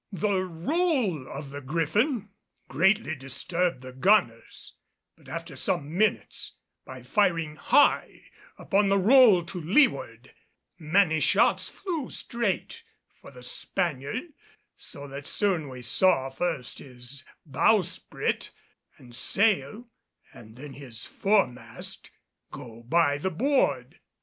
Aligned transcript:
The 0.11 0.39
roll 0.43 1.27
of 1.31 1.51
the 1.51 1.61
Griffin 1.61 2.29
greatly 2.67 3.13
disturbed 3.13 3.81
the 3.81 3.93
gunners, 3.93 4.73
but 5.15 5.29
after 5.29 5.55
some 5.55 5.95
minutes, 5.95 6.53
by 6.87 7.03
firing 7.03 7.55
high 7.57 8.23
upon 8.57 8.89
the 8.89 8.97
roll 8.97 9.45
to 9.45 9.61
leeward, 9.61 10.33
many 10.79 11.19
shots 11.19 11.69
flew 11.69 12.09
straight 12.09 12.81
for 13.21 13.29
the 13.29 13.43
Spaniard, 13.43 14.33
so 14.75 15.07
that 15.07 15.27
soon 15.27 15.69
we 15.69 15.83
saw 15.83 16.31
first 16.31 16.79
his 16.79 17.23
bowsprit 17.45 18.49
and 18.97 19.15
sail, 19.15 19.87
and 20.33 20.55
then 20.55 20.73
his 20.73 21.05
foremast 21.05 22.09
go 22.49 22.81
by 22.81 23.19
the 23.19 23.29
board. 23.29 23.99